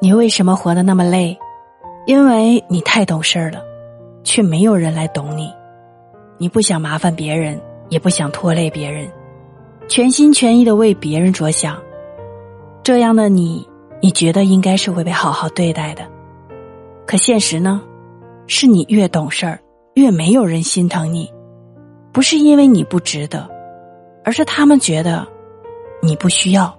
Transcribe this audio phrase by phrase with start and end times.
[0.00, 1.36] 你为什么活得那么累？
[2.04, 3.62] 因为你太懂事儿了
[4.22, 5.52] 却没有人来懂你。
[6.38, 9.10] 你不想麻烦别人也不想拖累别人
[9.88, 11.76] 全心全意的为别人着想。
[12.82, 13.66] 这样的你
[14.00, 16.06] 你觉得应该是会被好好对待的。
[17.06, 17.82] 可现实呢？
[18.46, 19.58] 是你越懂事儿
[19.94, 21.32] 越没有人心疼你。
[22.12, 23.48] 不是因为你不值得
[24.24, 25.26] 而是他们觉得
[26.02, 26.78] 你不需要。